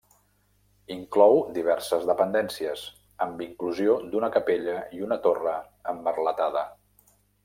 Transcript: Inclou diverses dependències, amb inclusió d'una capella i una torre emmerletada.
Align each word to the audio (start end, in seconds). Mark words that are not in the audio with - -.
Inclou 0.93 1.35
diverses 1.57 2.07
dependències, 2.11 2.85
amb 3.25 3.43
inclusió 3.47 3.97
d'una 4.15 4.31
capella 4.37 4.79
i 5.01 5.05
una 5.09 5.19
torre 5.27 5.55
emmerletada. 5.93 6.65